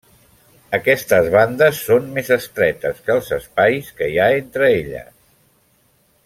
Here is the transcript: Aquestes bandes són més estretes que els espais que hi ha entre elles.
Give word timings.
Aquestes 0.77 1.27
bandes 1.35 1.81
són 1.89 2.07
més 2.15 2.31
estretes 2.37 3.03
que 3.09 3.15
els 3.19 3.29
espais 3.39 3.93
que 4.01 4.09
hi 4.15 4.19
ha 4.25 4.31
entre 4.41 4.73
elles. 4.81 5.13